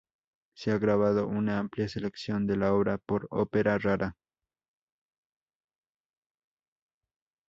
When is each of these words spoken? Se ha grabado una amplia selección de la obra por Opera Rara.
Se 0.55 0.71
ha 0.71 0.79
grabado 0.79 1.27
una 1.27 1.59
amplia 1.59 1.87
selección 1.87 2.47
de 2.47 2.57
la 2.57 2.73
obra 2.73 2.97
por 2.97 3.27
Opera 3.29 3.77
Rara. 3.77 4.15